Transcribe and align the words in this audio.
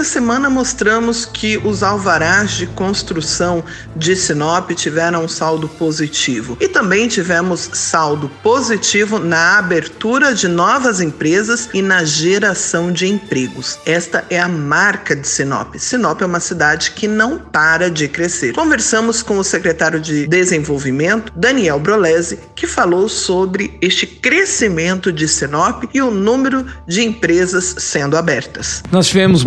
Esta 0.00 0.14
semana 0.14 0.48
mostramos 0.48 1.26
que 1.26 1.58
os 1.58 1.82
alvarás 1.82 2.52
de 2.52 2.66
construção 2.68 3.62
de 3.94 4.16
Sinop 4.16 4.70
tiveram 4.70 5.24
um 5.24 5.28
saldo 5.28 5.68
positivo 5.68 6.56
e 6.58 6.66
também 6.66 7.06
tivemos 7.06 7.68
saldo 7.74 8.30
positivo 8.42 9.18
na 9.18 9.58
abertura 9.58 10.34
de 10.34 10.48
novas 10.48 11.02
empresas 11.02 11.68
e 11.74 11.82
na 11.82 12.02
geração 12.02 12.90
de 12.90 13.06
empregos. 13.06 13.78
Esta 13.84 14.24
é 14.30 14.40
a 14.40 14.48
marca 14.48 15.14
de 15.14 15.28
Sinop. 15.28 15.74
Sinop 15.74 16.22
é 16.22 16.24
uma 16.24 16.40
cidade 16.40 16.92
que 16.92 17.06
não 17.06 17.38
para 17.38 17.90
de 17.90 18.08
crescer. 18.08 18.54
Conversamos 18.54 19.22
com 19.22 19.36
o 19.36 19.44
secretário 19.44 20.00
de 20.00 20.26
Desenvolvimento, 20.26 21.30
Daniel 21.36 21.78
Brolese, 21.78 22.38
que 22.56 22.66
falou 22.66 23.06
sobre 23.06 23.76
este 23.82 24.06
crescimento 24.06 25.12
de 25.12 25.28
Sinop 25.28 25.84
e 25.92 26.00
o 26.00 26.10
número 26.10 26.64
de 26.88 27.02
empresas 27.02 27.74
sendo 27.76 28.16
abertas. 28.16 28.82
Nós 28.90 29.06
tivemos 29.08 29.44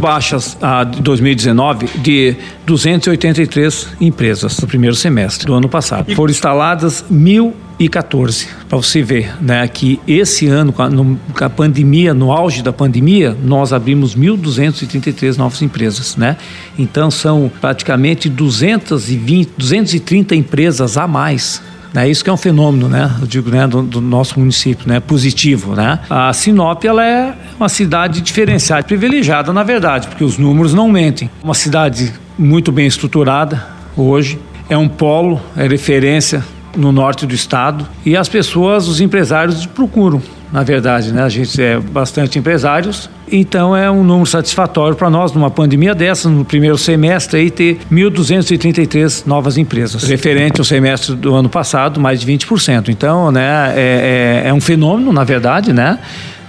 a 0.61 0.83
2019 0.83 1.87
de 1.99 2.35
283 2.65 3.89
empresas 3.99 4.59
no 4.59 4.67
primeiro 4.67 4.95
semestre 4.95 5.45
do 5.45 5.53
ano 5.53 5.69
passado. 5.69 6.13
Foram 6.15 6.31
instaladas 6.31 7.03
1.014. 7.11 8.47
Para 8.67 8.77
você 8.77 9.01
ver, 9.01 9.33
né, 9.41 9.67
que 9.67 9.99
esse 10.07 10.47
ano, 10.47 10.71
com 10.71 10.81
a, 10.81 10.89
no, 10.89 11.19
com 11.37 11.43
a, 11.43 11.49
pandemia, 11.49 12.13
no 12.13 12.31
auge 12.31 12.61
da 12.61 12.73
pandemia, 12.73 13.35
nós 13.43 13.73
abrimos 13.73 14.15
1.233 14.15 15.37
novas 15.37 15.61
empresas, 15.61 16.15
né? 16.15 16.37
Então 16.77 17.11
são 17.11 17.51
praticamente 17.61 18.29
220, 18.29 19.51
230 19.57 20.35
empresas 20.35 20.97
a 20.97 21.07
mais 21.07 21.61
né? 21.93 22.09
Isso 22.09 22.23
que 22.23 22.29
é 22.29 22.33
um 22.33 22.37
fenômeno, 22.37 22.89
né? 22.89 23.11
Eu 23.21 23.27
digo, 23.27 23.49
né, 23.49 23.67
do, 23.67 23.81
do, 23.83 24.01
nosso 24.01 24.39
município, 24.39 24.87
né? 24.87 24.99
Positivo, 24.99 25.75
né? 25.75 25.99
A 26.09 26.33
Sinop, 26.33 26.83
ela 26.83 27.05
é 27.05 27.33
uma 27.59 27.69
cidade 27.69 28.21
diferenciada, 28.21 28.83
privilegiada, 28.83 29.53
na 29.53 29.63
verdade, 29.63 30.07
porque 30.07 30.23
os 30.23 30.37
números 30.37 30.73
não 30.73 30.89
mentem. 30.89 31.29
Uma 31.43 31.53
cidade 31.53 32.13
muito 32.37 32.71
bem 32.71 32.87
estruturada 32.87 33.65
hoje, 33.95 34.39
é 34.69 34.77
um 34.77 34.87
polo, 34.87 35.39
é 35.55 35.67
referência 35.67 36.43
no 36.75 36.91
norte 36.91 37.27
do 37.27 37.35
estado 37.35 37.87
e 38.03 38.17
as 38.17 38.27
pessoas, 38.27 38.87
os 38.87 38.99
empresários 38.99 39.65
procuram 39.67 40.19
na 40.53 40.61
verdade, 40.61 41.11
né? 41.11 41.23
A 41.23 41.29
gente 41.29 41.59
é 41.59 41.79
bastante 41.79 42.37
empresários, 42.37 43.09
então 43.31 43.75
é 43.75 43.89
um 43.89 44.03
número 44.03 44.25
satisfatório 44.25 44.95
para 44.95 45.09
nós 45.09 45.31
numa 45.31 45.49
pandemia 45.49 45.95
dessa, 45.95 46.29
no 46.29 46.43
primeiro 46.43 46.77
semestre 46.77 47.39
aí 47.39 47.49
ter 47.49 47.79
1.233 47.91 49.25
novas 49.25 49.57
empresas, 49.57 50.03
referente 50.03 50.59
ao 50.59 50.65
semestre 50.65 51.15
do 51.15 51.33
ano 51.33 51.49
passado, 51.49 51.99
mais 51.99 52.19
de 52.19 52.31
20%. 52.31 52.89
Então, 52.89 53.31
né, 53.31 53.73
é, 53.75 54.43
é, 54.45 54.49
é 54.49 54.53
um 54.53 54.61
fenômeno, 54.61 55.11
na 55.11 55.23
verdade, 55.23 55.71
né? 55.71 55.99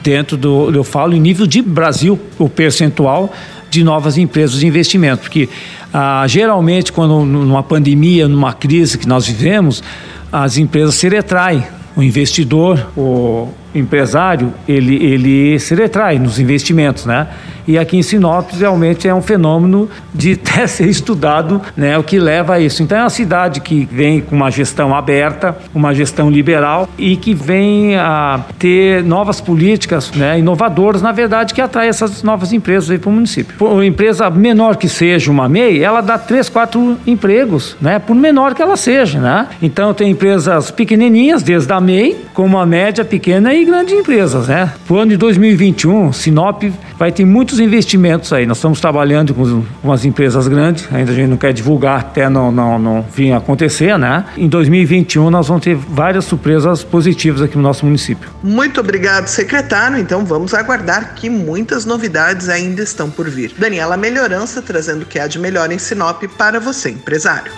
Dentro 0.03 0.37
do, 0.37 0.71
eu 0.75 0.85
falo 0.85 1.15
em 1.15 1.21
nível 1.21 1.47
de 1.47 1.63
Brasil, 1.63 2.21
o 2.39 2.49
percentual 2.49 3.33
de 3.71 3.83
novas 3.83 4.19
empresas 4.19 4.61
de 4.61 4.67
investimento, 4.67 5.23
porque 5.23 5.49
ah, 5.93 6.25
geralmente 6.29 6.93
quando 6.93 7.25
numa 7.25 7.63
pandemia, 7.63 8.29
numa 8.29 8.53
crise 8.53 8.99
que 8.99 9.09
nós 9.09 9.27
vivemos, 9.27 9.83
as 10.31 10.59
empresas 10.59 10.95
se 10.97 11.09
retraem 11.09 11.65
o 11.97 12.03
investidor, 12.03 12.87
o 12.97 13.49
empresário, 13.75 14.53
ele, 14.69 14.97
ele 15.03 15.59
se 15.59 15.75
retrai 15.75 16.19
nos 16.19 16.39
investimentos, 16.39 17.07
né? 17.07 17.29
E 17.67 17.79
aqui 17.79 17.97
em 17.97 18.03
Sinop 18.03 18.51
realmente 18.53 19.09
é 19.09 19.15
um 19.15 19.23
fenômeno 19.23 19.89
de 20.15 20.39
até 20.45 20.67
ser 20.67 20.89
estudado, 20.89 21.61
né, 21.77 21.97
o 21.99 22.03
que 22.03 22.19
leva 22.19 22.55
a 22.55 22.61
isso. 22.61 22.83
Então 22.83 22.99
é 22.99 23.01
uma 23.03 23.11
cidade 23.11 23.61
que 23.61 23.89
vem 23.91 24.21
com 24.21 24.37
uma 24.37 24.51
gestão 24.51 24.95
aberta, 24.95 25.57
uma 25.75 25.95
gestão 25.95 26.31
liberal 26.31 26.89
e 26.99 27.17
que 27.17 27.35
vem 27.35 27.97
a 27.97 28.41
ter 28.59 29.03
novas 29.03 29.41
políticas, 29.41 30.13
né, 30.13 30.39
inovadoras, 30.39 31.01
na 31.01 31.13
verdade, 31.13 31.55
que 31.55 31.61
atrai 31.61 31.89
essas 31.89 32.23
novas 32.23 32.53
empresas 32.53 32.91
aí 32.91 32.99
para 32.99 33.11
o 33.11 33.13
município. 33.13 33.55
Uma 33.67 33.87
empresa 33.87 34.29
menor 34.31 34.77
que 34.77 34.89
seja 34.89 35.31
uma 35.31 35.49
MEI, 35.49 35.83
ela 35.83 36.01
dá 36.01 36.19
três, 36.19 36.49
quatro 36.49 36.99
empregos, 37.07 37.77
né, 37.81 37.99
por 37.99 38.15
menor 38.15 38.55
que 38.55 38.63
ela 38.63 38.77
seja, 38.77 39.19
né? 39.19 39.49
Então 39.63 39.95
tem 39.95 40.11
empresas 40.11 40.71
pequenininhas, 40.71 41.43
desde 41.43 41.73
a 41.73 41.81
MEI, 41.81 42.25
com 42.35 42.45
uma 42.45 42.67
média 42.67 43.05
pequena 43.05 43.55
e 43.65 43.67
grandes 43.67 43.95
empresas, 43.95 44.47
né? 44.47 44.73
Para 44.87 44.95
o 44.95 44.99
ano 44.99 45.11
de 45.11 45.17
2021, 45.17 46.13
Sinop 46.13 46.63
vai 46.99 47.11
ter 47.11 47.25
muitos 47.25 47.59
investimentos 47.59 48.33
aí. 48.33 48.47
Nós 48.47 48.59
estamos 48.59 48.81
trabalhando 48.81 49.35
com 49.35 49.65
umas 49.83 50.05
empresas 50.05 50.47
grandes, 50.47 50.87
ainda 50.93 51.11
a 51.11 51.15
gente 51.15 51.29
não 51.29 51.37
quer 51.37 51.53
divulgar 51.53 52.01
até 52.01 52.29
não, 52.29 52.53
não, 52.53 52.79
não 52.79 53.03
vir 53.03 53.33
acontecer, 53.33 53.99
né? 53.99 54.25
Em 54.37 54.49
2021 54.49 55.31
nós 55.31 55.49
vamos 55.49 55.65
ter 55.65 55.75
várias 55.75 56.25
surpresas 56.27 56.85
positivas 56.85 57.43
aqui 57.43 57.57
no 57.57 57.63
nosso 57.63 57.85
município. 57.85 58.29
Muito 58.43 58.81
obrigado, 58.81 59.27
secretário. 59.27 59.99
Então 59.99 60.25
vamos 60.25 60.55
aguardar 60.55 61.15
que 61.15 61.31
muitas 61.31 61.85
novidades 61.85 62.49
ainda 62.49 62.83
estão 62.83 63.11
por 63.11 63.29
vir. 63.29 63.55
Daniela 63.59 63.97
Melhorança 63.97 64.61
trazendo 64.61 65.03
o 65.03 65.07
que 65.07 65.19
há 65.19 65.27
de 65.27 65.39
melhor 65.39 65.73
em 65.73 65.79
Sinop 65.79 66.23
para 66.37 66.61
você, 66.61 66.91
empresário. 66.91 67.51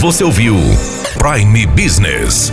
Você 0.00 0.22
ouviu 0.22 0.56
Prime 1.18 1.66
Business. 1.66 2.52